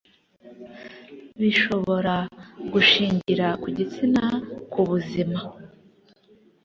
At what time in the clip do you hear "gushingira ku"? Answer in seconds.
2.73-3.67